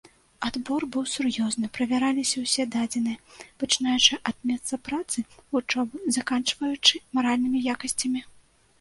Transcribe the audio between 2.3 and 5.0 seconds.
ўсе дадзеныя, пачынаючы ад месца